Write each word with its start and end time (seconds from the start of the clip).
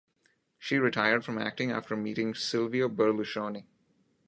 She 0.57 0.79
retired 0.79 1.23
from 1.23 1.37
acting 1.37 1.69
after 1.69 1.95
meeting 1.95 2.33
Silvio 2.33 2.89
Berlusconi. 2.89 3.67